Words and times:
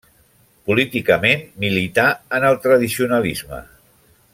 Políticament 0.69 1.45
milità 1.65 2.07
en 2.39 2.49
el 2.51 2.61
tradicionalisme. 2.67 3.65